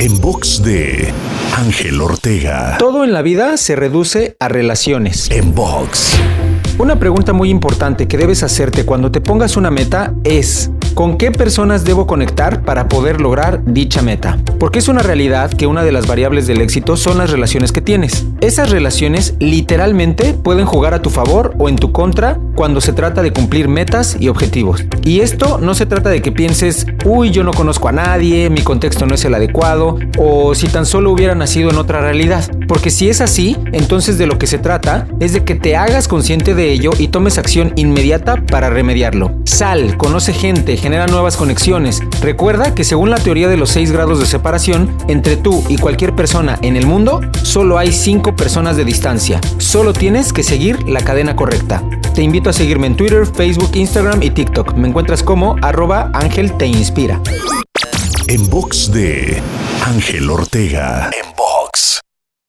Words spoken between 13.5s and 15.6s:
dicha meta? Porque es una realidad